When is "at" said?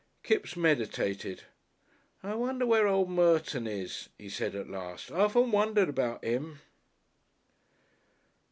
4.55-4.67